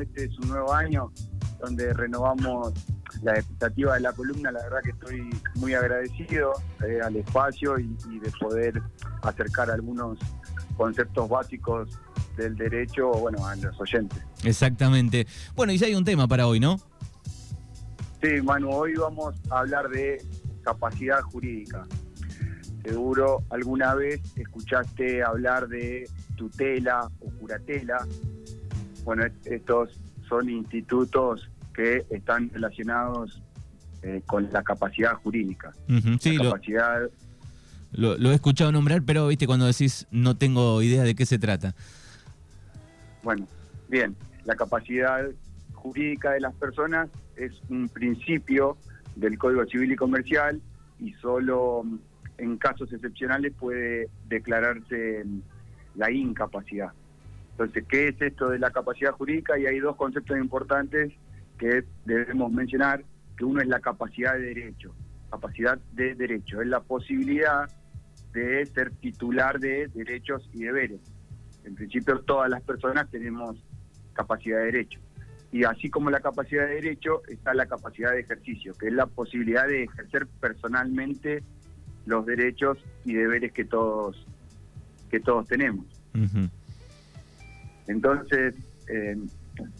Este 0.00 0.24
es 0.24 0.38
un 0.38 0.48
nuevo 0.48 0.72
año 0.72 1.12
donde 1.60 1.92
renovamos 1.92 2.72
la 3.22 3.34
expectativa 3.34 3.94
de 3.94 4.00
la 4.00 4.12
columna. 4.12 4.50
La 4.50 4.62
verdad 4.62 4.78
que 4.82 4.90
estoy 4.90 5.30
muy 5.56 5.74
agradecido 5.74 6.52
eh, 6.86 7.00
al 7.02 7.16
espacio 7.16 7.78
y, 7.78 7.96
y 8.10 8.18
de 8.18 8.30
poder 8.40 8.82
acercar 9.22 9.70
algunos 9.70 10.18
conceptos 10.76 11.28
básicos 11.28 11.98
del 12.36 12.56
derecho, 12.56 13.10
bueno, 13.12 13.46
a 13.46 13.54
los 13.56 13.80
oyentes. 13.80 14.20
Exactamente. 14.42 15.26
Bueno, 15.54 15.72
y 15.72 15.78
si 15.78 15.84
hay 15.84 15.94
un 15.94 16.04
tema 16.04 16.26
para 16.26 16.46
hoy, 16.46 16.60
¿no? 16.60 16.80
Sí, 18.22 18.40
Manu, 18.42 18.70
hoy 18.70 18.94
vamos 18.94 19.36
a 19.50 19.60
hablar 19.60 19.88
de 19.90 20.20
capacidad 20.62 21.20
jurídica. 21.22 21.86
Seguro 22.84 23.44
alguna 23.50 23.94
vez 23.94 24.20
escuchaste 24.36 25.22
hablar 25.22 25.68
de 25.68 26.08
tutela 26.36 27.10
o 27.20 27.30
curatela. 27.38 28.06
Bueno, 29.04 29.24
est- 29.24 29.46
estos 29.46 29.90
son 30.28 30.48
institutos 30.50 31.48
que 31.74 32.04
están 32.10 32.50
relacionados 32.50 33.40
eh, 34.02 34.20
con 34.26 34.50
la 34.52 34.62
capacidad 34.62 35.14
jurídica. 35.14 35.72
Sí, 36.20 36.36
la 36.36 36.44
lo, 36.44 36.50
capacidad 36.50 37.10
lo- 37.92 38.16
lo 38.18 38.30
he 38.30 38.34
escuchado 38.34 38.70
nombrar, 38.72 39.02
pero 39.02 39.28
viste 39.28 39.46
cuando 39.46 39.66
decís 39.66 40.06
no 40.10 40.36
tengo 40.36 40.82
idea 40.82 41.02
de 41.04 41.14
qué 41.14 41.24
se 41.26 41.38
trata. 41.38 41.74
Bueno, 43.22 43.46
bien, 43.88 44.14
la 44.44 44.54
capacidad 44.56 45.24
jurídica 45.72 46.32
de 46.32 46.40
las 46.40 46.54
personas 46.54 47.08
es 47.36 47.52
un 47.68 47.88
principio 47.88 48.76
del 49.16 49.38
Código 49.38 49.64
Civil 49.66 49.92
y 49.92 49.96
Comercial 49.96 50.60
y 51.00 51.12
solo 51.14 51.82
mm, 51.84 51.98
en 52.38 52.56
casos 52.58 52.92
excepcionales 52.92 53.52
puede 53.58 54.08
declararse 54.28 55.22
mm, 55.24 55.38
la 55.96 56.10
incapacidad. 56.10 56.90
Entonces, 57.54 57.84
¿qué 57.88 58.08
es 58.08 58.20
esto 58.20 58.48
de 58.48 58.58
la 58.58 58.72
capacidad 58.72 59.12
jurídica? 59.12 59.56
Y 59.56 59.66
hay 59.66 59.78
dos 59.78 59.94
conceptos 59.94 60.36
importantes 60.36 61.12
que 61.56 61.84
debemos 62.04 62.50
mencionar, 62.50 63.04
que 63.36 63.44
uno 63.44 63.60
es 63.60 63.68
la 63.68 63.78
capacidad 63.78 64.34
de 64.34 64.40
derecho. 64.40 64.92
Capacidad 65.30 65.78
de 65.92 66.16
derecho 66.16 66.60
es 66.60 66.66
la 66.66 66.80
posibilidad 66.80 67.70
de 68.32 68.66
ser 68.66 68.90
titular 68.96 69.60
de 69.60 69.86
derechos 69.94 70.48
y 70.52 70.64
deberes. 70.64 71.00
En 71.62 71.76
principio 71.76 72.18
todas 72.22 72.50
las 72.50 72.60
personas 72.62 73.08
tenemos 73.08 73.56
capacidad 74.14 74.58
de 74.58 74.64
derecho. 74.64 74.98
Y 75.52 75.62
así 75.62 75.90
como 75.90 76.10
la 76.10 76.18
capacidad 76.18 76.66
de 76.66 76.74
derecho 76.74 77.22
está 77.28 77.54
la 77.54 77.66
capacidad 77.66 78.10
de 78.10 78.20
ejercicio, 78.20 78.74
que 78.74 78.88
es 78.88 78.92
la 78.92 79.06
posibilidad 79.06 79.68
de 79.68 79.84
ejercer 79.84 80.26
personalmente 80.40 81.44
los 82.06 82.26
derechos 82.26 82.78
y 83.04 83.14
deberes 83.14 83.52
que 83.52 83.64
todos 83.64 84.26
que 85.08 85.20
todos 85.20 85.46
tenemos. 85.46 85.86
Ujú. 86.12 86.50
Entonces, 87.86 88.54
eh, 88.88 89.16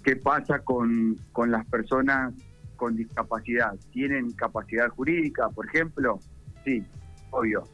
¿qué 0.02 0.16
pasa 0.16 0.60
con, 0.60 1.16
con 1.32 1.50
las 1.50 1.66
personas 1.66 2.34
con 2.76 2.96
discapacidad? 2.96 3.74
¿Tienen 3.92 4.32
capacidad 4.32 4.88
jurídica, 4.88 5.48
por 5.48 5.66
ejemplo? 5.66 6.18
Sí, 6.64 6.84
obvio. 7.30 7.64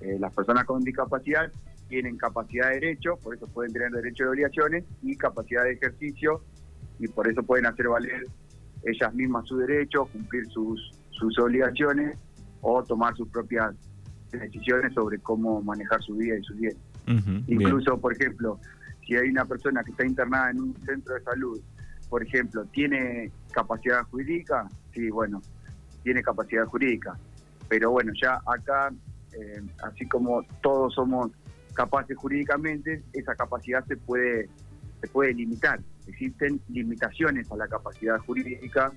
Eh, 0.00 0.16
las 0.18 0.32
personas 0.32 0.64
con 0.64 0.82
discapacidad 0.82 1.50
tienen 1.88 2.16
capacidad 2.16 2.68
de 2.68 2.74
derecho, 2.74 3.16
por 3.22 3.34
eso 3.34 3.46
pueden 3.46 3.72
tener 3.72 3.90
derecho 3.90 4.24
de 4.24 4.30
obligaciones, 4.30 4.84
y 5.02 5.16
capacidad 5.16 5.64
de 5.64 5.72
ejercicio, 5.72 6.42
y 6.98 7.08
por 7.08 7.28
eso 7.28 7.42
pueden 7.42 7.66
hacer 7.66 7.88
valer 7.88 8.26
ellas 8.84 9.14
mismas 9.14 9.46
su 9.46 9.56
derecho, 9.58 10.06
cumplir 10.06 10.46
sus, 10.48 10.92
sus 11.10 11.38
obligaciones 11.38 12.18
o 12.60 12.82
tomar 12.82 13.16
sus 13.16 13.28
propias 13.28 13.74
decisiones 14.30 14.92
sobre 14.94 15.18
cómo 15.18 15.62
manejar 15.62 16.02
su 16.02 16.14
vida 16.14 16.36
y 16.36 16.42
sus 16.42 16.56
bienes. 16.56 16.78
Ujú, 17.06 17.30
bien. 17.30 17.44
Incluso, 17.46 17.98
por 17.98 18.12
ejemplo, 18.12 18.58
si 19.06 19.14
hay 19.14 19.28
una 19.28 19.44
persona 19.44 19.84
que 19.84 19.92
está 19.92 20.04
internada 20.04 20.50
en 20.50 20.60
un 20.60 20.76
centro 20.84 21.14
de 21.14 21.22
salud, 21.22 21.60
por 22.08 22.22
ejemplo, 22.22 22.64
¿tiene 22.66 23.30
capacidad 23.52 24.02
jurídica? 24.04 24.68
Sí, 24.92 25.10
bueno, 25.10 25.40
tiene 26.02 26.22
capacidad 26.22 26.64
jurídica. 26.66 27.16
Pero 27.68 27.90
bueno, 27.90 28.12
ya 28.20 28.40
acá, 28.46 28.92
eh, 29.32 29.62
así 29.82 30.06
como 30.06 30.42
todos 30.62 30.94
somos 30.94 31.30
capaces 31.74 32.16
jurídicamente, 32.16 33.02
esa 33.12 33.34
capacidad 33.34 33.84
se 33.86 33.96
puede, 33.96 34.48
se 35.00 35.08
puede 35.08 35.34
limitar. 35.34 35.80
Existen 36.06 36.60
limitaciones 36.68 37.50
a 37.50 37.56
la 37.56 37.68
capacidad 37.68 38.18
jurídica 38.18 38.92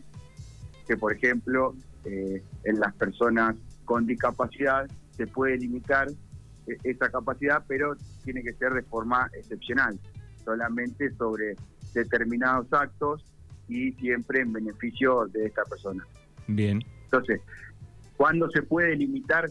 que, 0.88 0.98
por 0.98 1.14
ejemplo, 1.14 1.76
eh, 2.06 2.42
en 2.64 2.80
las 2.80 2.94
personas 2.96 3.56
con 3.86 4.06
discapacidad 4.06 4.88
se 5.18 5.28
puede 5.28 5.58
limitar 5.58 6.08
esa 6.84 7.10
capacidad, 7.10 7.64
pero 7.68 7.96
tiene 8.24 8.44
que 8.44 8.54
ser 8.54 8.74
de 8.74 8.84
forma 8.84 9.30
excepcional, 9.34 10.00
solamente 10.44 11.12
sobre 11.16 11.56
determinados 11.94 12.72
actos 12.72 13.24
y 13.68 13.92
siempre 13.94 14.42
en 14.42 14.54
beneficio 14.54 15.28
de 15.28 15.46
esta 15.46 15.64
persona. 15.66 16.06
Bien. 16.48 16.84
Entonces, 17.06 17.42
¿cuándo 18.18 18.50
se 18.50 18.64
puede 18.64 18.96
limitar 18.96 19.50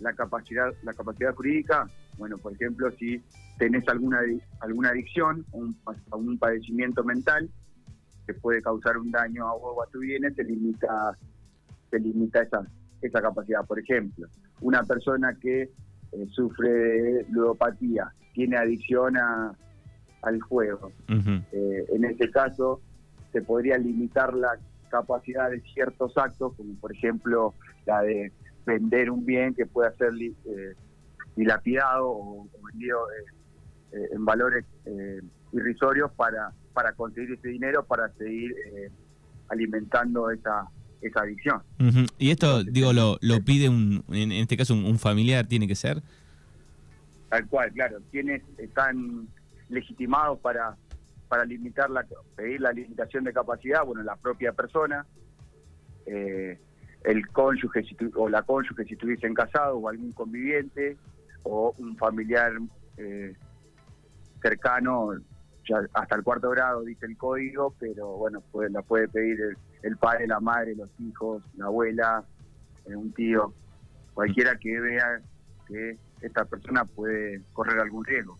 la 0.00 0.12
capacidad, 0.12 0.72
la 0.82 0.92
capacidad 0.92 1.34
jurídica? 1.34 1.88
Bueno, 2.18 2.38
por 2.38 2.52
ejemplo, 2.52 2.90
si 2.98 3.22
tenés 3.58 3.86
alguna 3.88 4.20
alguna 4.60 4.90
adicción 4.90 5.44
o 5.52 5.58
un, 5.58 5.76
un 6.12 6.38
padecimiento 6.38 7.04
mental 7.04 7.48
que 8.26 8.34
puede 8.34 8.62
causar 8.62 8.98
un 8.98 9.10
daño 9.10 9.46
a 9.46 9.52
vos 9.52 9.74
o 9.76 9.82
a 9.82 9.86
tu 9.86 10.00
bienes, 10.00 10.34
se 10.34 10.44
limita, 10.44 11.16
se 11.90 11.98
limita 11.98 12.42
esa, 12.42 12.66
esa 13.00 13.22
capacidad. 13.22 13.64
Por 13.66 13.78
ejemplo, 13.78 14.28
una 14.60 14.82
persona 14.84 15.36
que 15.40 15.70
eh, 16.12 16.26
sufre 16.30 16.68
de 16.68 17.26
ludopatía, 17.30 18.12
tiene 18.34 18.56
adicción 18.56 19.16
a, 19.16 19.54
al 20.22 20.40
juego, 20.40 20.90
eh, 21.08 21.84
en 21.92 22.04
este 22.04 22.30
caso, 22.30 22.80
se 23.32 23.42
podría 23.42 23.78
limitar 23.78 24.34
la 24.34 24.58
capacidad 24.90 25.50
de 25.50 25.60
ciertos 25.60 26.16
actos, 26.18 26.54
como 26.56 26.74
por 26.80 26.92
ejemplo 26.92 27.54
la 27.86 28.02
de 28.02 28.32
vender 28.66 29.10
un 29.10 29.24
bien 29.24 29.54
que 29.54 29.66
pueda 29.66 29.92
ser 29.96 30.12
eh, 30.20 30.74
dilapidado 31.36 32.08
o, 32.10 32.42
o 32.42 32.66
vendido 32.72 32.98
en 33.92 34.24
valores 34.24 34.64
irrisorios 35.52 36.12
para, 36.12 36.52
para 36.72 36.92
conseguir 36.92 37.32
ese 37.32 37.48
dinero 37.48 37.84
para 37.84 38.08
seguir 38.10 38.54
alimentando 39.48 40.30
esa, 40.30 40.68
esa 41.00 41.20
adicción. 41.20 41.62
Y 42.18 42.30
esto, 42.30 42.62
digo, 42.64 42.92
lo, 42.92 43.16
lo 43.20 43.40
pide 43.42 43.68
un, 43.68 44.04
en 44.08 44.32
en 44.32 44.42
este 44.42 44.56
caso 44.56 44.74
un, 44.74 44.84
un 44.84 44.98
familiar, 44.98 45.46
tiene 45.46 45.66
que 45.66 45.74
ser. 45.74 46.02
Tal 47.28 47.46
cual, 47.46 47.72
claro. 47.72 47.98
Quienes 48.10 48.42
están 48.58 49.28
legitimados 49.68 50.38
para, 50.40 50.76
para 51.28 51.44
limitar 51.44 51.88
la, 51.90 52.04
pedir 52.36 52.60
la 52.60 52.72
limitación 52.72 53.24
de 53.24 53.32
capacidad? 53.32 53.84
Bueno, 53.84 54.02
la 54.02 54.16
propia 54.16 54.52
persona, 54.52 55.06
eh, 56.06 56.58
el 57.04 57.28
cónyuge 57.28 57.82
si 57.84 57.94
tu- 57.94 58.10
o 58.16 58.28
la 58.28 58.42
cónyuge 58.42 58.84
si 58.84 58.94
estuviesen 58.94 59.32
casados 59.32 59.78
o 59.80 59.88
algún 59.88 60.12
conviviente 60.12 60.96
o 61.44 61.72
un 61.78 61.96
familiar 61.96 62.52
eh, 62.98 63.34
cercano, 64.42 65.12
ya 65.68 65.76
hasta 65.94 66.16
el 66.16 66.22
cuarto 66.22 66.50
grado 66.50 66.82
dice 66.82 67.06
el 67.06 67.16
código, 67.16 67.74
pero 67.78 68.16
bueno, 68.16 68.42
pues 68.50 68.70
la 68.72 68.82
puede 68.82 69.08
pedir 69.08 69.40
el, 69.40 69.56
el 69.82 69.96
padre, 69.96 70.26
la 70.26 70.40
madre, 70.40 70.74
los 70.76 70.88
hijos, 71.00 71.42
la 71.56 71.66
abuela, 71.66 72.24
eh, 72.86 72.94
un 72.96 73.12
tío, 73.12 73.52
cualquiera 74.14 74.56
que 74.56 74.78
vea 74.80 75.20
que 75.66 75.96
esta 76.20 76.44
persona 76.44 76.84
puede 76.84 77.40
correr 77.52 77.78
algún 77.80 78.04
riesgo. 78.04 78.36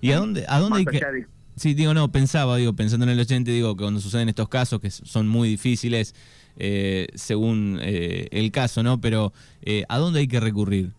¿Y 0.00 0.10
a 0.10 0.16
dónde, 0.18 0.44
a 0.48 0.58
dónde 0.58 0.78
hay 0.78 0.84
que...? 0.86 0.98
de- 0.98 1.26
Sí, 1.56 1.72
digo, 1.74 1.94
no, 1.94 2.10
pensaba, 2.10 2.56
digo, 2.56 2.72
pensando 2.72 3.04
en 3.04 3.10
el 3.10 3.20
oyente, 3.20 3.52
digo, 3.52 3.76
que 3.76 3.84
cuando 3.84 4.00
suceden 4.00 4.28
estos 4.28 4.48
casos, 4.48 4.80
que 4.80 4.90
son 4.90 5.28
muy 5.28 5.48
difíciles 5.48 6.12
eh, 6.56 7.06
según 7.14 7.78
eh, 7.80 8.26
el 8.32 8.50
caso, 8.50 8.82
¿no? 8.82 9.00
Pero, 9.00 9.32
eh, 9.62 9.84
¿a 9.88 9.98
dónde 9.98 10.18
hay 10.18 10.26
que 10.26 10.40
recurrir? 10.40 10.90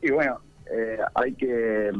Y 0.00 0.10
bueno, 0.10 0.40
eh, 0.74 0.98
hay 1.14 1.34
que 1.34 1.90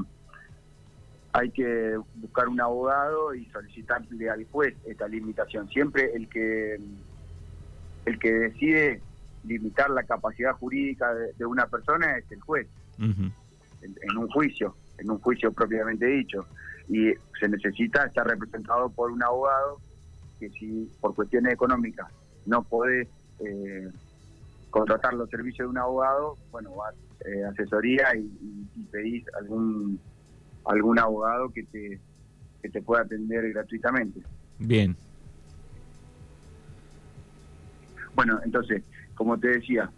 hay 1.33 1.50
que 1.50 1.99
buscar 2.15 2.49
un 2.49 2.61
abogado 2.61 3.34
y 3.34 3.44
solicitarle 3.47 4.30
al 4.30 4.47
juez 4.51 4.75
esta 4.86 5.07
limitación. 5.09 5.69
Siempre 5.69 6.10
el 6.15 6.28
que 6.28 6.78
el 8.07 8.19
que 8.19 8.33
decide 8.33 9.03
limitar 9.45 9.91
la 9.91 10.03
capacidad 10.04 10.53
jurídica 10.53 11.13
de, 11.15 11.33
de 11.34 11.45
una 11.47 11.66
persona 11.66 12.16
es 12.16 12.25
el 12.33 12.41
juez 12.41 12.66
en, 13.83 13.95
en 14.10 14.16
un 14.19 14.28
juicio, 14.28 14.77
en 14.97 15.10
un 15.10 15.19
juicio 15.21 15.53
propiamente 15.53 16.07
dicho. 16.07 16.47
Y 16.89 17.13
se 17.39 17.48
necesita 17.48 18.04
estar 18.07 18.27
representado 18.27 18.91
por 18.91 19.10
un 19.10 19.22
abogado 19.22 19.80
que 20.41 20.48
si 20.51 20.91
por 21.01 21.15
cuestiones 21.15 21.53
económicas 21.53 22.07
no 22.47 22.63
podés 22.65 23.07
eh, 23.41 23.89
contratar 24.71 25.13
los 25.15 25.28
servicios 25.28 25.66
de 25.66 25.71
un 25.71 25.78
abogado, 25.78 26.39
bueno, 26.51 26.75
vas 26.77 26.95
eh, 27.27 27.45
asesoría 27.45 28.15
y, 28.16 28.21
y- 28.21 28.71
y 28.75 28.84
pedís 28.86 29.25
algún 29.39 30.01
algún 30.68 30.98
abogado 30.98 31.50
que 31.50 31.65
te 31.65 32.00
que 32.62 32.68
te 32.68 32.82
pueda 32.82 33.03
atender 33.03 33.53
gratuitamente. 33.53 34.20
Bien. 34.59 34.97
Bueno, 38.15 38.41
entonces, 38.44 38.82
como 39.15 39.38
te 39.38 39.48
decía, 39.48 39.91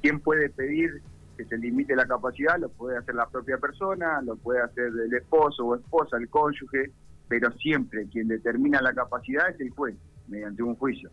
¿quién 0.00 0.18
puede 0.20 0.48
pedir 0.48 1.02
que 1.36 1.44
se 1.44 1.58
limite 1.58 1.94
la 1.94 2.06
capacidad 2.06 2.58
lo 2.58 2.68
puede 2.70 2.98
hacer 2.98 3.14
la 3.14 3.28
propia 3.28 3.58
persona, 3.58 4.20
lo 4.22 4.36
puede 4.36 4.62
hacer 4.62 4.86
el 4.86 5.14
esposo 5.14 5.66
o 5.66 5.76
esposa, 5.76 6.16
el 6.16 6.28
cónyuge, 6.28 6.90
pero 7.28 7.50
siempre 7.52 8.06
quien 8.06 8.28
determina 8.28 8.80
la 8.80 8.92
capacidad 8.92 9.50
es 9.50 9.60
el 9.60 9.70
juez, 9.70 9.96
mediante 10.28 10.62
un 10.62 10.74
juicio. 10.76 11.10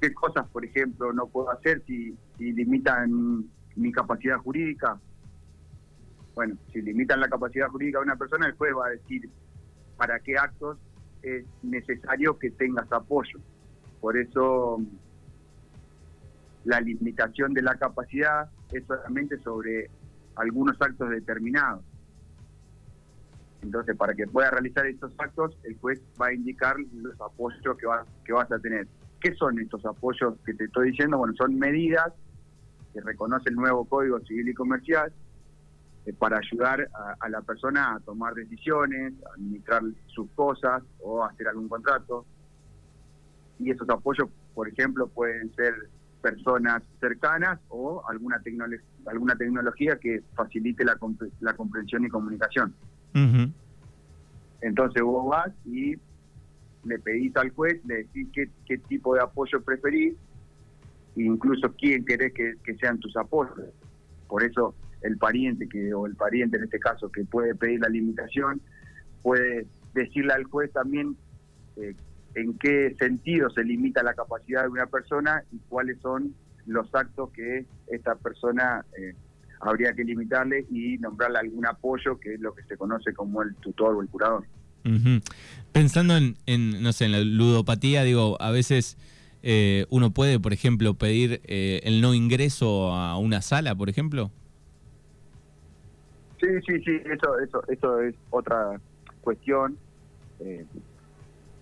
¿Qué 0.00 0.12
cosas, 0.12 0.46
por 0.48 0.64
ejemplo, 0.64 1.12
no 1.12 1.26
puedo 1.26 1.50
hacer 1.50 1.82
si, 1.86 2.14
si 2.36 2.52
limitan 2.52 3.44
mi 3.76 3.92
capacidad 3.92 4.36
jurídica? 4.38 4.98
Bueno, 6.34 6.56
si 6.72 6.82
limitan 6.82 7.20
la 7.20 7.28
capacidad 7.28 7.68
jurídica 7.68 7.98
de 7.98 8.04
una 8.04 8.16
persona, 8.16 8.46
el 8.46 8.52
juez 8.54 8.72
va 8.76 8.86
a 8.86 8.90
decir 8.90 9.30
para 9.96 10.18
qué 10.18 10.36
actos 10.36 10.78
es 11.22 11.44
necesario 11.62 12.38
que 12.38 12.50
tengas 12.50 12.90
apoyo. 12.92 13.38
Por 14.00 14.16
eso 14.16 14.80
la 16.64 16.80
limitación 16.80 17.54
de 17.54 17.62
la 17.62 17.76
capacidad 17.76 18.50
es 18.72 18.84
solamente 18.86 19.38
sobre 19.38 19.90
algunos 20.36 20.80
actos 20.80 21.10
determinados. 21.10 21.84
Entonces, 23.62 23.96
para 23.96 24.14
que 24.14 24.26
pueda 24.26 24.50
realizar 24.50 24.86
estos 24.86 25.14
actos, 25.16 25.56
el 25.62 25.78
juez 25.78 26.02
va 26.20 26.26
a 26.26 26.34
indicar 26.34 26.76
los 26.92 27.18
apoyos 27.20 27.62
que, 27.78 27.86
que 28.24 28.32
vas 28.32 28.50
a 28.52 28.58
tener. 28.58 28.86
¿Qué 29.20 29.34
son 29.36 29.58
estos 29.58 29.86
apoyos 29.86 30.34
que 30.44 30.52
te 30.52 30.64
estoy 30.64 30.90
diciendo? 30.90 31.16
Bueno, 31.16 31.32
son 31.34 31.58
medidas 31.58 32.12
que 32.92 33.00
reconoce 33.00 33.48
el 33.48 33.56
nuevo 33.56 33.86
Código 33.86 34.20
Civil 34.20 34.48
y 34.48 34.54
Comercial 34.54 35.12
para 36.12 36.38
ayudar 36.38 36.88
a, 37.20 37.28
la 37.28 37.40
persona 37.40 37.94
a 37.94 38.00
tomar 38.00 38.34
decisiones, 38.34 39.14
a 39.24 39.34
administrar 39.34 39.82
sus 40.06 40.30
cosas 40.32 40.82
o 41.00 41.24
hacer 41.24 41.48
algún 41.48 41.68
contrato. 41.68 42.26
Y 43.58 43.70
esos 43.70 43.88
apoyos, 43.88 44.28
por 44.54 44.68
ejemplo, 44.68 45.06
pueden 45.08 45.54
ser 45.54 45.74
personas 46.20 46.82
cercanas 47.00 47.58
o 47.68 48.02
alguna, 48.08 48.40
alguna 49.06 49.36
tecnología 49.36 49.98
que 49.98 50.22
facilite 50.34 50.84
la, 50.84 50.98
la 51.40 51.54
comprensión 51.54 52.04
y 52.04 52.08
comunicación. 52.08 52.74
Entonces 54.60 55.02
vos 55.02 55.28
vas 55.28 55.52
y 55.64 55.96
le 56.84 56.98
pedís 56.98 57.36
al 57.36 57.50
juez, 57.50 57.80
le 57.84 57.96
decís 57.98 58.28
qué, 58.32 58.50
qué 58.66 58.78
tipo 58.78 59.14
de 59.14 59.22
apoyo 59.22 59.62
preferís, 59.62 60.14
incluso 61.16 61.72
quién 61.78 62.04
querés 62.04 62.32
que, 62.32 62.56
sean 62.80 62.98
tus 62.98 63.16
apoyos. 63.16 63.54
Por 64.28 64.42
eso 64.42 64.74
el 65.04 65.16
pariente, 65.18 65.68
que 65.68 65.94
o 65.94 66.06
el 66.06 66.16
pariente 66.16 66.56
en 66.56 66.64
este 66.64 66.80
caso, 66.80 67.10
que 67.10 67.24
puede 67.24 67.54
pedir 67.54 67.80
la 67.80 67.88
limitación, 67.88 68.60
puede 69.22 69.66
decirle 69.94 70.32
al 70.32 70.44
juez 70.44 70.72
también 70.72 71.16
eh, 71.76 71.94
en 72.34 72.58
qué 72.58 72.94
sentido 72.98 73.48
se 73.50 73.62
limita 73.62 74.02
la 74.02 74.14
capacidad 74.14 74.62
de 74.62 74.68
una 74.68 74.86
persona 74.86 75.44
y 75.52 75.58
cuáles 75.68 75.98
son 76.00 76.34
los 76.66 76.92
actos 76.94 77.30
que 77.30 77.66
esta 77.88 78.16
persona 78.16 78.84
eh, 78.98 79.14
habría 79.60 79.92
que 79.92 80.04
limitarle 80.04 80.66
y 80.70 80.98
nombrarle 80.98 81.38
algún 81.38 81.66
apoyo, 81.66 82.18
que 82.18 82.34
es 82.34 82.40
lo 82.40 82.54
que 82.54 82.62
se 82.64 82.76
conoce 82.76 83.12
como 83.12 83.42
el 83.42 83.54
tutor 83.56 83.94
o 83.94 84.02
el 84.02 84.08
curador. 84.08 84.44
Pensando 85.72 86.14
en, 86.16 86.82
no 86.82 86.92
sé, 86.92 87.06
en 87.06 87.12
la 87.12 87.20
ludopatía, 87.20 88.04
digo, 88.04 88.36
a 88.40 88.50
veces 88.50 88.98
eh, 89.42 89.86
uno 89.88 90.10
puede, 90.10 90.38
por 90.38 90.52
ejemplo, 90.52 90.94
pedir 90.94 91.40
eh, 91.44 91.80
el 91.84 92.00
no 92.00 92.14
ingreso 92.14 92.92
a 92.92 93.18
una 93.18 93.40
sala, 93.40 93.74
por 93.74 93.88
ejemplo. 93.88 94.30
Sí, 96.44 96.60
sí, 96.66 96.84
sí, 96.84 97.00
eso, 97.06 97.38
eso, 97.38 97.62
eso 97.68 98.00
es 98.00 98.14
otra 98.30 98.78
cuestión 99.22 99.78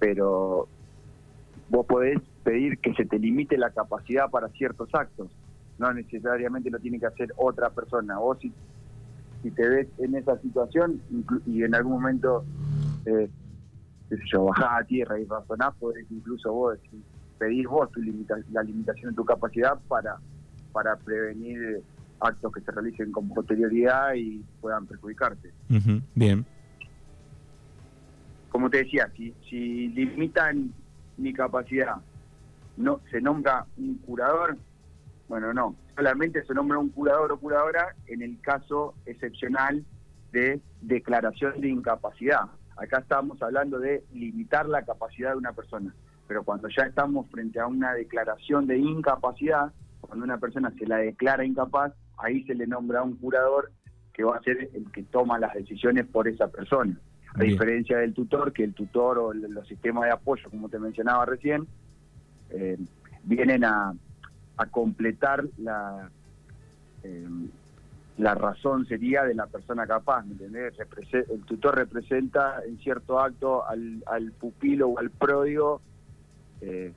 pero 0.02 0.67
vos 1.69 1.87
podés 1.87 2.20
pedir 2.43 2.79
que 2.79 2.93
se 2.94 3.05
te 3.05 3.20
limite 3.20 3.56
la 3.56 3.70
capacidad 3.70 4.29
para 4.31 4.49
ciertos 4.49 4.88
actos, 4.93 5.31
no 5.79 5.93
necesariamente 5.93 6.70
lo 6.70 6.81
tiene 6.81 6.99
que 6.99 7.06
hacer 7.06 7.32
otra 7.37 7.70
persona. 7.70 8.19
Vos 8.19 8.38
si, 8.40 8.52
si 9.43 9.52
te 9.52 9.69
ves 9.69 9.88
en 9.99 10.17
esa 10.17 10.37
situación 10.38 11.00
y 11.46 11.62
en 11.62 11.75
algún 11.75 11.93
momento, 11.93 12.44
eh, 13.06 13.31
bajás 14.37 14.81
a 14.81 14.84
tierra 14.84 15.20
y 15.20 15.25
razonás, 15.25 15.73
podés 15.79 16.05
incluso 16.11 16.52
vos 16.52 16.79
pedir 17.38 17.69
vos 17.69 17.88
tu 17.93 18.00
la 18.00 18.62
limitación 18.64 19.11
de 19.11 19.17
tu 19.17 19.25
capacidad 19.25 19.79
para, 19.87 20.17
para 20.73 20.96
prevenir 20.96 21.81
actos 22.22 22.52
que 22.52 22.60
se 22.60 22.70
realicen 22.70 23.12
con 23.12 23.28
posterioridad 23.28 24.14
y 24.14 24.44
puedan 24.60 24.86
perjudicarte. 24.86 25.52
Bien 26.14 26.46
como 28.52 28.69
te 28.69 28.84
decía, 28.84 29.10
si, 29.16 29.34
si 29.48 29.88
limitan 29.88 30.74
mi 31.16 31.32
capacidad, 31.32 31.96
no 32.76 33.00
se 33.10 33.20
nombra 33.20 33.66
un 33.78 33.94
curador, 33.96 34.58
bueno, 35.26 35.54
no, 35.54 35.74
solamente 35.96 36.44
se 36.44 36.52
nombra 36.52 36.78
un 36.78 36.90
curador 36.90 37.32
o 37.32 37.38
curadora 37.38 37.96
en 38.06 38.20
el 38.20 38.38
caso 38.42 38.94
excepcional 39.06 39.82
de 40.32 40.60
declaración 40.82 41.62
de 41.62 41.70
incapacidad. 41.70 42.42
Acá 42.76 42.98
estamos 42.98 43.40
hablando 43.42 43.78
de 43.78 44.04
limitar 44.12 44.69
la 44.69 44.82
capacidad 44.84 45.30
de 45.30 45.38
una 45.38 45.52
persona, 45.52 45.94
pero 46.28 46.44
cuando 46.44 46.69
ya 46.69 46.84
estamos 46.84 47.30
frente 47.30 47.58
a 47.58 47.66
una 47.66 47.94
declaración 47.94 48.66
de 48.66 48.76
incapacidad, 48.76 49.72
cuando 50.02 50.26
una 50.26 50.36
persona 50.36 50.70
se 50.78 50.86
la 50.86 50.98
declara 50.98 51.46
incapaz, 51.46 51.94
ahí 52.22 52.44
se 52.44 52.54
le 52.54 52.66
nombra 52.66 53.02
un 53.02 53.16
curador 53.16 53.70
que 54.12 54.24
va 54.24 54.36
a 54.36 54.42
ser 54.42 54.70
el 54.74 54.90
que 54.92 55.02
toma 55.04 55.38
las 55.38 55.54
decisiones 55.54 56.06
por 56.06 56.28
esa 56.28 56.48
persona. 56.48 56.96
A 57.34 57.42
diferencia 57.42 57.96
del 57.96 58.12
tutor, 58.12 58.52
que 58.52 58.62
el 58.62 58.74
tutor 58.74 59.19
o 59.19 59.32
los 59.32 59.66
sistemas 59.66 60.04
de 60.04 60.10
apoyo, 60.10 60.50
como 60.50 60.69
te 60.69 60.78
mencionaba 60.78 61.24
recién, 61.24 61.66
eh, 62.50 62.76
vienen 63.24 63.64
a, 63.64 63.94
completar 64.70 65.44
la, 65.58 66.08
eh, 67.02 67.26
la 68.19 68.34
razón 68.34 68.86
sería 68.86 69.24
de 69.24 69.34
la 69.34 69.46
persona 69.46 69.86
capaz, 69.86 70.24
¿me 70.24 70.32
entendés? 70.32 70.74
el 71.12 71.40
tutor 71.42 71.74
representa 71.74 72.62
en 72.64 72.78
cierto 72.78 73.19
acto 73.19 73.66
al, 73.66 74.04
al 74.06 74.30
pupilo 74.32 74.88
o 74.88 74.98
al 74.98 75.10
pródigo, 75.10 75.80
eh, 76.60 76.92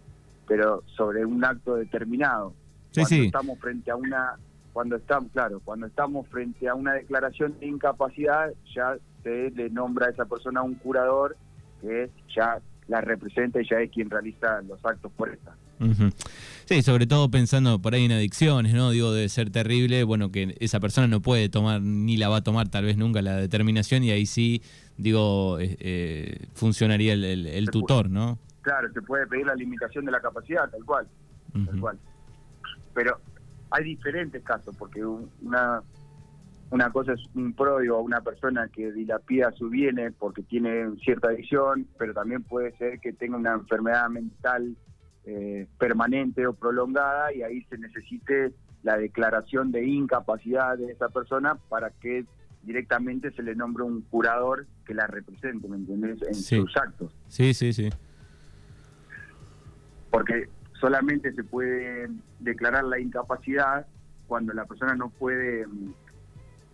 pero 0.47 0.83
sobre 0.85 1.25
un 1.25 1.43
acto 1.43 1.75
determinado. 1.75 2.53
Sí, 2.91 3.01
Cuando 3.01 3.25
estamos 3.25 3.59
frente 3.59 3.89
a 3.89 3.95
una 3.95 4.37
cuando 4.75 4.97
estamos, 4.97 5.31
claro, 5.31 5.61
cuando 5.63 5.87
estamos 5.87 6.27
frente 6.27 6.67
a 6.67 6.75
una 6.75 6.95
declaración 6.95 7.57
de 7.61 7.67
incapacidad, 7.67 8.51
ya 8.75 8.97
se 9.23 9.49
le 9.51 9.69
nombra 9.69 10.07
a 10.07 10.09
esa 10.09 10.25
persona 10.25 10.63
un 10.63 10.75
curador 10.75 11.37
que 11.81 12.09
ya 12.35 12.59
la 12.89 12.99
representa 12.99 13.61
y 13.61 13.69
ya 13.69 13.79
es 13.79 13.89
quien 13.89 14.09
realiza 14.09 14.61
los 14.63 14.83
actos 14.83 15.13
por 15.13 15.29
esta. 15.29 15.55
Sí, 16.65 16.81
sobre 16.81 17.07
todo 17.07 17.31
pensando 17.31 17.81
por 17.81 17.93
ahí 17.93 18.03
en 18.03 18.11
adicciones, 18.11 18.73
¿no? 18.73 18.91
Digo, 18.91 19.13
debe 19.13 19.29
ser 19.29 19.49
terrible, 19.49 20.03
bueno, 20.03 20.29
que 20.29 20.57
esa 20.59 20.81
persona 20.81 21.07
no 21.07 21.21
puede 21.21 21.47
tomar, 21.47 21.81
ni 21.81 22.17
la 22.17 22.27
va 22.27 22.37
a 22.37 22.43
tomar 22.43 22.67
tal 22.67 22.83
vez 22.83 22.97
nunca 22.97 23.21
la 23.21 23.37
determinación 23.37 24.03
y 24.03 24.11
ahí 24.11 24.25
sí, 24.25 24.61
digo, 24.97 25.57
eh, 25.57 25.77
eh, 25.79 26.47
funcionaría 26.53 27.13
el, 27.13 27.69
tutor, 27.71 28.09
¿no? 28.09 28.39
Claro, 28.61 28.91
se 28.91 29.01
puede 29.01 29.25
pedir 29.25 29.45
la 29.45 29.55
limitación 29.55 30.03
de 30.03 30.11
la 30.11 30.19
capacidad, 30.19 30.69
tal 30.69 30.83
cual, 30.83 31.07
tal 31.65 31.79
cual. 31.79 31.97
Pero 32.93 33.21
hay 33.75 33.83
diferentes 33.83 34.41
casos, 34.41 34.75
porque 34.77 35.05
una, 35.05 35.81
una 36.69 36.89
cosa 36.91 37.11
es 37.11 37.21
un 37.35 37.53
pródigo, 37.53 37.99
una 37.99 38.21
persona 38.21 38.69
que 38.69 38.91
dilapida 38.93 39.51
su 39.51 39.69
bienes 39.69 40.13
porque 40.17 40.43
tiene 40.43 40.95
cierta 41.03 41.27
adicción, 41.27 41.85
pero 41.97 42.13
también 42.13 42.43
puede 42.43 42.71
ser 42.77 42.99
que 43.01 43.11
tenga 43.11 43.35
una 43.35 43.53
enfermedad 43.53 44.07
mental 44.09 44.77
eh, 45.25 45.67
permanente 45.77 46.47
o 46.47 46.53
prolongada 46.53 47.33
y 47.33 47.41
ahí 47.41 47.63
se 47.63 47.77
necesite 47.77 48.53
la 48.83 48.97
declaración 48.97 49.73
de 49.73 49.85
incapacidad 49.85 50.77
de 50.77 50.93
esa 50.93 51.09
persona 51.09 51.55
para 51.67 51.89
que 51.89 52.23
directamente 52.63 53.31
se 53.31 53.43
le 53.43 53.55
nombre 53.55 53.83
un 53.83 54.01
curador 54.03 54.67
que 54.85 54.93
la 54.93 55.05
represente, 55.05 55.67
¿me 55.67 55.75
entiendes? 55.75 56.21
En 56.21 56.35
sus 56.35 56.77
actos. 56.77 57.13
Sí, 57.27 57.53
sí, 57.53 57.73
sí. 57.73 57.89
Porque 60.11 60.47
solamente 60.85 61.33
se 61.33 61.43
puede 61.43 62.09
declarar 62.39 62.83
la 62.83 62.99
incapacidad 62.99 63.87
cuando 64.27 64.53
la 64.53 64.65
persona 64.65 64.93
no 64.93 65.09
puede 65.09 65.65
mm, 65.65 65.93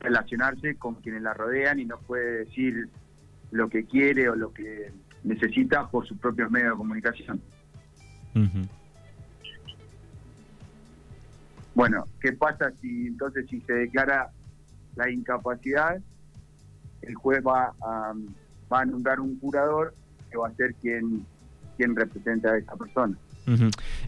relacionarse 0.02 0.76
con 0.76 0.96
quienes 0.96 1.22
la 1.22 1.34
rodean 1.34 1.80
y 1.80 1.86
no 1.86 1.98
puede 1.98 2.40
decir 2.44 2.90
lo 3.52 3.70
que 3.70 3.86
quiere 3.86 4.28
o 4.28 4.36
lo 4.36 4.52
que 4.52 4.92
necesita 5.24 5.88
por 5.88 6.06
sus 6.06 6.18
propios 6.18 6.52
medios 6.52 6.72
de 6.72 6.78
comunicación. 6.78 7.42
Bueno, 11.74 12.04
¿qué 12.20 12.34
pasa 12.34 12.70
si 12.82 13.08
entonces 13.08 13.46
si 13.50 13.62
se 13.62 13.72
declara 13.72 14.30
la 14.98 15.10
incapacidad? 15.10 16.02
El 17.02 17.16
juez 17.16 17.42
va 17.48 17.74
a, 17.82 18.14
va 18.72 18.82
a 18.82 18.86
nombrar 18.86 19.22
un 19.22 19.38
curador 19.38 19.96
que 20.30 20.38
va 20.38 20.50
a 20.50 20.56
ser 20.56 20.76
quien, 20.76 21.26
quien 21.78 21.96
represente 21.96 22.50
a 22.50 22.58
esa 22.58 22.76
persona. 22.76 23.18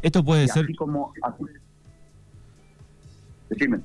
Esto 0.03 0.23
puede 0.23 0.47
ser... 0.47 0.65
Así 0.65 0.75
como... 0.75 1.13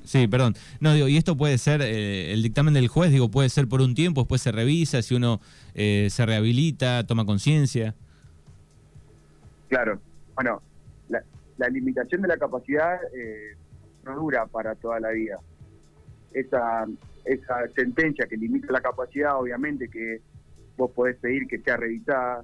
Sí, 0.03 0.27
perdón. 0.27 0.55
No, 0.79 0.93
digo, 0.93 1.07
y 1.07 1.17
esto 1.17 1.37
puede 1.37 1.57
ser, 1.57 1.81
eh, 1.81 2.33
el 2.33 2.41
dictamen 2.41 2.73
del 2.73 2.87
juez, 2.87 3.11
digo, 3.11 3.29
puede 3.29 3.49
ser 3.49 3.67
por 3.67 3.81
un 3.81 3.95
tiempo, 3.95 4.21
después 4.21 4.41
se 4.41 4.51
revisa, 4.51 5.01
si 5.01 5.15
uno 5.15 5.39
eh, 5.75 6.07
se 6.09 6.25
rehabilita, 6.25 7.05
toma 7.05 7.25
conciencia. 7.25 7.95
Claro. 9.67 9.99
Bueno, 10.35 10.61
la, 11.09 11.69
limitación 11.69 12.21
de 12.21 12.27
la 12.29 12.37
capacidad 12.37 12.99
eh, 13.13 13.55
no 14.05 14.15
dura 14.15 14.45
para 14.47 14.75
toda 14.75 14.99
la 14.99 15.09
vida. 15.11 15.37
Esa, 16.33 16.85
esa 17.25 17.67
sentencia 17.75 18.25
que 18.27 18.37
limita 18.37 18.71
la 18.71 18.81
capacidad, 18.81 19.37
obviamente 19.37 19.87
que 19.89 20.21
vos 20.77 20.91
podés 20.91 21.17
pedir 21.17 21.47
que 21.47 21.59
sea 21.59 21.77
revisada 21.77 22.43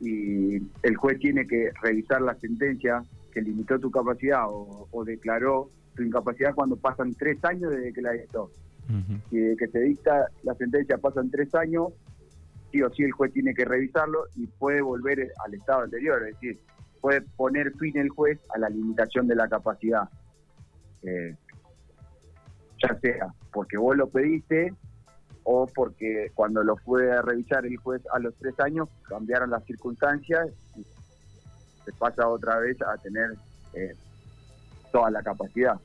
y 0.00 0.56
el 0.82 0.96
juez 0.96 1.18
tiene 1.18 1.46
que 1.46 1.70
revisar 1.82 2.20
la 2.22 2.34
sentencia 2.34 3.02
que 3.32 3.40
limitó 3.40 3.78
tu 3.78 3.90
capacidad 3.90 4.44
o, 4.48 5.04
declaró 5.04 5.70
tu 5.94 6.02
incapacidad 6.02 6.54
cuando 6.54 6.76
pasan 6.76 7.14
tres 7.14 7.42
años 7.44 7.70
desde 7.70 7.92
que 7.92 8.02
la 8.02 8.12
dictó. 8.12 8.50
Si 9.30 9.38
desde 9.38 9.56
que 9.56 9.68
se 9.68 9.80
dicta 9.80 10.26
la 10.42 10.54
sentencia 10.54 10.98
pasan 10.98 11.30
tres 11.30 11.54
años, 11.54 11.88
sí 12.70 12.82
o 12.82 12.90
sí 12.90 13.02
el 13.02 13.12
juez 13.12 13.32
tiene 13.32 13.54
que 13.54 13.64
revisarlo 13.64 14.24
y 14.36 14.46
puede 14.46 14.80
volver 14.80 15.32
al 15.44 15.54
estado 15.54 15.82
anterior, 15.82 16.22
es 16.26 16.34
decir, 16.34 16.60
puede 17.00 17.22
poner 17.36 17.72
fin 17.78 17.96
el 17.98 18.10
juez 18.10 18.38
a 18.54 18.58
la 18.58 18.68
limitación 18.68 19.26
de 19.26 19.34
la 19.34 19.48
capacidad. 19.48 20.08
Eh, 21.02 21.34
ya 22.82 22.98
sea 23.00 23.34
porque 23.52 23.78
vos 23.78 23.96
lo 23.96 24.08
pediste 24.08 24.74
o 25.48 25.66
porque 25.72 26.32
cuando 26.34 26.64
lo 26.64 26.76
fue 26.76 27.12
a 27.12 27.22
revisar 27.22 27.64
el 27.64 27.76
juez 27.76 28.02
a 28.12 28.18
los 28.18 28.34
tres 28.34 28.58
años 28.58 28.88
cambiaron 29.08 29.48
las 29.50 29.64
circunstancias 29.64 30.48
y 30.76 30.82
se 31.84 31.92
pasa 31.92 32.28
otra 32.28 32.58
vez 32.58 32.76
a 32.82 32.96
tener 32.98 33.30
eh, 33.72 33.94
toda 34.90 35.08
la 35.12 35.22
capacidad. 35.22 35.78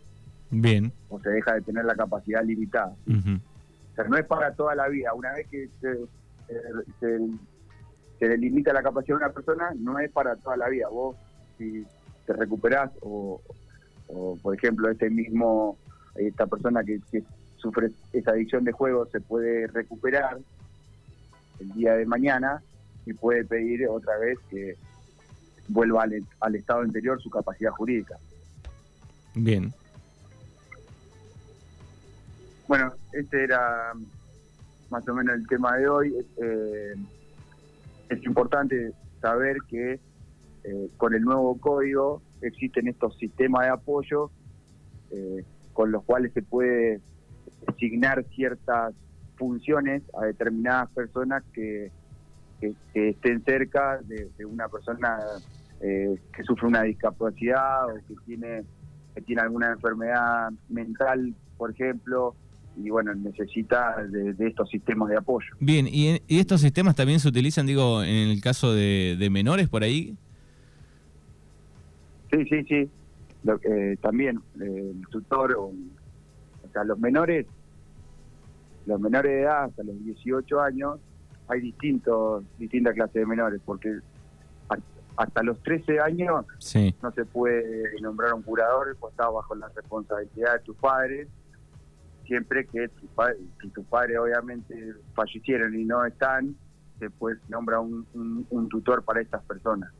Bien. 0.50 0.92
O 1.10 1.20
se 1.20 1.30
deja 1.30 1.54
de 1.54 1.62
tener 1.62 1.86
la 1.86 1.96
capacidad 1.96 2.44
limitada. 2.44 2.96
O 3.08 3.96
sea, 3.96 4.06
no 4.06 4.18
es 4.18 4.26
para 4.26 4.52
toda 4.56 4.74
la 4.74 4.88
vida. 4.88 5.14
Una 5.14 5.32
vez 5.34 5.48
que 5.48 5.70
se, 5.80 5.96
se, 7.00 7.20
se 8.18 8.28
delimita 8.28 8.74
la 8.74 8.82
capacidad 8.82 9.20
de 9.20 9.26
una 9.26 9.34
persona, 9.34 9.72
no 9.78 10.00
es 10.00 10.12
para 10.12 10.36
toda 10.38 10.58
la 10.58 10.70
vida. 10.70 10.88
Vos, 10.90 11.16
si 11.60 11.86
te 12.26 12.34
recuperás 12.34 12.90
o, 13.02 13.40
o 14.08 14.38
por 14.42 14.56
ejemplo, 14.56 14.90
este 14.90 15.12
mismo, 15.12 15.78
esta 16.16 16.48
persona 16.48 16.84
que, 16.84 17.00
que 17.12 17.24
sufre 17.62 17.92
esa 18.12 18.32
adicción 18.32 18.64
de 18.64 18.72
juego 18.72 19.06
se 19.06 19.22
puede 19.22 19.68
recuperar 19.68 20.40
el 21.60 21.72
día 21.74 21.94
de 21.94 22.06
mañana 22.06 22.62
y 23.06 23.14
puede 23.14 23.46
pedir 23.46 23.88
otra 23.88 24.18
vez 24.18 24.38
que 24.50 24.76
vuelva 25.68 26.04
al, 26.40 26.56
estado 26.56 26.82
anterior 26.82 27.22
su 27.22 27.30
capacidad 27.30 27.72
jurídica. 27.72 28.18
Bien. 29.36 29.74
Bueno, 32.68 32.94
este 33.14 33.44
era 33.44 33.94
más 34.90 35.08
o 35.08 35.14
menos 35.14 35.36
el 35.36 35.48
tema 35.48 35.78
de 35.78 35.88
hoy. 35.88 36.14
Eh, 36.42 36.96
es 38.10 38.24
importante 38.26 38.92
saber 39.22 39.58
que 39.70 40.00
eh, 40.64 40.90
con 40.98 41.14
el 41.14 41.22
nuevo 41.22 41.58
código 41.60 42.22
existen 42.42 42.88
estos 42.88 43.18
sistemas 43.18 43.66
de 43.66 43.70
apoyo 43.70 44.32
eh, 45.12 45.44
con 45.74 45.92
los 45.92 46.04
cuales 46.04 46.34
se 46.34 46.42
puede 46.42 47.02
asignar 47.72 48.24
ciertas 48.36 48.94
funciones 49.36 50.04
a 50.20 50.26
determinadas 50.26 50.90
personas 50.92 51.44
que, 51.54 51.92
que, 52.60 53.10
estén 53.10 53.44
cerca 53.44 54.00
de, 54.04 54.46
una 54.46 54.68
persona 54.70 55.18
eh, 55.82 56.16
que 56.36 56.44
sufre 56.44 56.68
una 56.68 56.84
discapacidad 56.84 57.86
o 57.86 57.96
que 57.96 58.16
tiene, 58.26 58.64
que 59.16 59.22
tiene 59.22 59.42
alguna 59.42 59.72
enfermedad 59.72 60.52
mental, 60.70 61.34
por 61.58 61.72
ejemplo, 61.72 62.36
y 62.78 62.90
bueno, 62.90 63.14
necesita 63.16 63.96
de, 64.04 64.48
estos 64.48 64.70
sistemas 64.70 65.10
de 65.10 65.18
apoyo. 65.18 65.50
Bien, 65.60 65.88
¿y, 65.88 66.22
estos 66.28 66.62
sistemas 66.62 66.96
también 66.96 67.20
se 67.20 67.28
utilizan, 67.28 67.66
digo, 67.66 68.04
en 68.04 68.30
el 68.30 68.42
caso 68.42 68.74
de, 68.74 69.28
menores 69.32 69.68
por 69.68 69.84
ahí? 69.84 70.16
Sí, 72.32 72.46
sí, 72.46 72.64
sí. 72.64 72.90
Eh, 73.64 73.98
también 74.02 74.40
eh, 74.62 74.92
el 74.94 75.02
tutor 75.10 75.56
o 75.58 75.74
sea, 76.72 76.84
los 76.84 77.00
menores, 77.00 77.48
los 78.86 79.00
menores 79.00 79.32
de 79.32 79.42
edad 79.42 79.66
hasta 79.66 79.84
los 79.84 79.98
18 80.04 80.62
años, 80.62 81.00
hay 81.48 81.62
distintos, 81.62 82.44
distintas 82.58 82.94
clases 82.94 83.14
de 83.14 83.26
menores, 83.26 83.62
porque 83.66 84.00
hasta 85.18 85.44
los 85.44 85.62
13 85.64 86.00
años 86.00 86.46
no 87.02 87.12
se 87.12 87.26
puede 87.26 88.00
nombrar 88.02 88.34
un 88.34 88.42
curador, 88.42 88.96
pues 89.00 89.12
está 89.12 89.30
bajo 89.30 89.54
la 89.56 89.68
responsabilidad 89.70 90.54
de 90.54 90.60
tus 90.60 90.76
padres, 90.78 91.28
siempre 92.26 92.66
que 92.66 92.90
si 93.62 93.70
tus 93.70 93.86
padres 93.86 94.18
obviamente 94.18 94.94
fallecieron 95.14 95.76
y 95.76 95.84
no 95.84 96.06
están, 96.06 96.56
se 97.00 97.10
puede 97.10 97.38
nombrar 97.50 97.80
un, 97.80 98.70
tutor 98.70 99.04
para 99.04 99.22
estas 99.22 99.44
personas. 99.44 99.92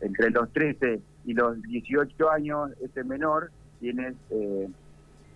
Entre 0.00 0.30
los 0.30 0.52
13 0.52 1.00
y 1.24 1.32
los 1.32 1.60
18 1.62 2.30
años, 2.30 2.70
ese 2.80 3.02
menor 3.02 3.50
tiene 3.80 4.14
eh, 4.30 4.68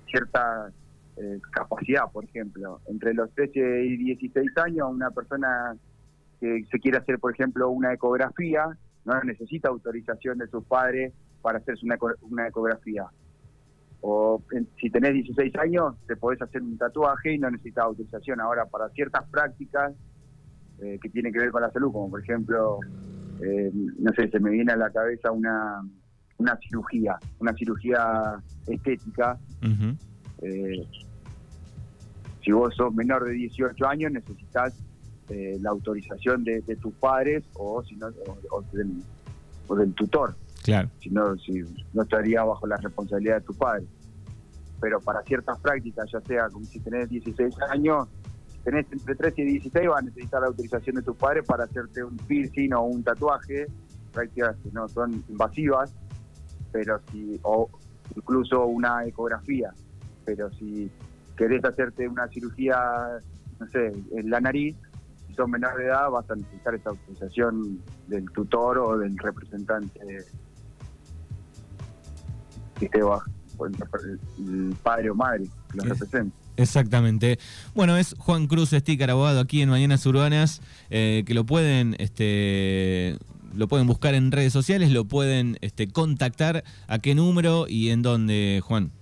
cierta 0.07 0.71
eh, 1.17 1.41
capacidad, 1.53 2.11
por 2.13 2.25
ejemplo. 2.25 2.81
Entre 2.87 3.15
los 3.15 3.31
13 3.35 3.85
y 3.85 3.97
16 3.97 4.51
años, 4.59 4.89
una 4.91 5.11
persona 5.11 5.77
que 6.41 6.65
se 6.71 6.79
quiere 6.79 6.99
hacer, 6.99 7.19
por 7.19 7.33
ejemplo, 7.33 7.71
una 7.71 7.93
ecografía, 7.93 8.67
no 9.05 9.23
necesita 9.23 9.69
autorización 9.69 10.39
de 10.39 10.47
sus 10.49 10.65
padres 10.65 11.13
para 11.43 11.59
hacerse 11.59 11.85
una, 11.85 11.99
una 12.23 12.49
ecografía. 12.49 13.07
O 14.03 14.43
si 14.81 14.89
tenés 14.91 15.13
16 15.13 15.55
años, 15.57 15.95
te 16.07 16.17
podés 16.17 16.41
hacer 16.41 16.63
un 16.63 16.79
tatuaje 16.79 17.35
y 17.35 17.39
no 17.39 17.51
necesitas 17.51 17.85
autorización. 17.85 18.41
Ahora, 18.41 18.65
para 18.67 18.89
ciertas 18.91 19.29
prácticas 19.29 19.93
eh, 20.81 20.99
que 21.03 21.11
tienen 21.11 21.33
que 21.33 21.41
ver 21.41 21.51
con 21.51 21.61
la 21.61 21.71
salud, 21.71 21.93
como 21.93 22.11
por 22.11 22.23
ejemplo, 22.23 22.79
eh, 23.43 23.71
no 23.99 24.13
sé, 24.15 24.29
se 24.31 24.41
me 24.41 24.51
viene 24.51 24.73
a 24.73 24.77
la 24.77 24.91
cabeza 24.91 25.31
una 25.31 25.83
una 26.41 26.57
cirugía, 26.57 27.19
una 27.39 27.53
cirugía 27.55 28.43
estética. 28.67 29.39
Eh, 30.43 30.87
si 32.43 32.53
vos 32.53 32.75
sos 32.75 32.95
menor 32.95 33.25
de 33.25 33.33
18 33.33 33.87
años, 33.87 34.13
necesitas 34.13 34.75
eh, 35.29 35.59
la 35.61 35.71
autorización 35.71 36.43
de, 36.45 36.63
tus 36.81 36.93
padres 36.95 37.45
o, 37.55 37.83
si 37.85 37.97
no, 37.97 38.09
o, 38.51 38.63
del, 39.77 39.95
tutor. 39.95 40.35
Claro. 40.63 40.89
Si 41.01 41.11
no, 41.11 41.37
si 41.39 41.63
no 41.93 42.03
estaría 42.03 42.43
bajo 42.43 42.67
la 42.67 42.77
responsabilidad 42.77 43.37
de 43.37 43.41
tu 43.43 43.55
padre. 43.55 43.85
Pero 44.81 45.01
para 45.01 45.23
ciertas 45.23 45.59
prácticas, 45.59 46.11
ya 46.11 46.21
sea 46.23 46.49
como 46.49 46.65
si 46.65 46.81
tenés 46.81 47.09
16 47.09 47.55
años, 47.71 48.09
tenés 48.65 48.87
entre 48.91 49.15
13 49.15 49.43
y 49.43 49.45
16, 49.45 49.89
vas 49.89 49.99
a 49.99 50.03
necesitar 50.03 50.41
la 50.41 50.49
autorización 50.49 50.97
de 50.97 51.03
tu 51.03 51.15
padre 51.15 51.43
para 51.43 51.65
hacerte 51.65 52.03
un 52.03 52.17
piercing 52.17 52.73
o 52.73 52.83
un 52.83 53.03
tatuaje, 53.03 53.67
prácticas 54.13 54.57
que 54.63 54.71
no 54.73 54.89
son 54.89 55.23
invasivas, 55.29 55.95
pero 56.73 57.01
si, 57.13 57.39
o 57.43 57.69
incluso 58.17 58.67
una 58.67 59.05
ecografía, 59.05 59.73
pero 60.31 60.49
si 60.53 60.89
querés 61.37 61.65
hacerte 61.65 62.07
una 62.07 62.29
cirugía, 62.29 62.79
no 63.59 63.67
sé, 63.69 63.93
en 64.17 64.31
la 64.31 64.41
nariz, 64.41 64.77
si 65.27 65.35
sos 65.35 65.49
menor 65.49 65.77
de 65.77 65.87
edad, 65.87 66.09
vas 66.09 66.31
a 66.31 66.37
necesitar 66.37 66.77
esa 66.77 66.91
autorización 66.91 67.81
del 68.07 68.31
tutor 68.31 68.79
o 68.79 68.97
del 68.97 69.19
representante 69.19 69.99
que 72.79 72.85
esté 72.85 73.03
bajo, 73.03 73.29
el 73.67 74.77
padre 74.85 75.11
o 75.11 75.15
madre 75.17 75.49
que 75.73 75.79
lo 75.79 75.83
represente. 75.83 76.33
Exactamente. 76.57 77.41
Bueno, 77.75 77.97
es 77.97 78.15
Juan 78.19 78.47
Cruz 78.47 78.71
Sticker, 78.71 79.11
abogado 79.11 79.41
aquí 79.41 79.63
en 79.63 79.71
Mañanas 79.71 80.07
Urbanas, 80.07 80.63
eh, 80.91 81.25
que 81.27 81.35
lo 81.35 81.45
pueden 81.45 81.97
este, 81.99 83.19
lo 83.53 83.67
pueden 83.67 83.89
buscar 83.89 84.15
en 84.15 84.31
redes 84.31 84.53
sociales, 84.53 84.93
lo 84.93 85.07
pueden 85.07 85.59
este, 85.61 85.89
contactar. 85.89 86.63
¿A 86.87 87.01
qué 87.01 87.17
número 87.17 87.67
y 87.69 87.91
en 87.91 88.03
dónde, 88.03 88.61
Juan? 88.63 88.93